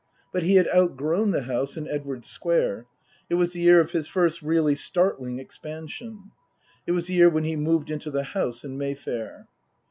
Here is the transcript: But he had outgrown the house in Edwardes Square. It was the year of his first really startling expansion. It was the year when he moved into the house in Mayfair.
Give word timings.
But 0.33 0.41
he 0.41 0.55
had 0.55 0.67
outgrown 0.69 1.29
the 1.29 1.43
house 1.43 1.77
in 1.77 1.87
Edwardes 1.87 2.25
Square. 2.27 2.87
It 3.29 3.35
was 3.35 3.53
the 3.53 3.59
year 3.59 3.79
of 3.79 3.91
his 3.91 4.07
first 4.07 4.41
really 4.41 4.73
startling 4.73 5.37
expansion. 5.37 6.31
It 6.87 6.93
was 6.93 7.05
the 7.05 7.13
year 7.13 7.29
when 7.29 7.43
he 7.43 7.55
moved 7.55 7.91
into 7.91 8.09
the 8.09 8.23
house 8.23 8.63
in 8.63 8.79
Mayfair. 8.79 9.45